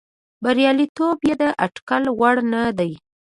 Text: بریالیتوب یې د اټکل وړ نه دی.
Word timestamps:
بریالیتوب 0.43 1.17
یې 1.27 1.35
د 1.41 1.43
اټکل 1.65 2.03
وړ 2.19 2.35
نه 2.53 2.61
دی. 2.79 2.91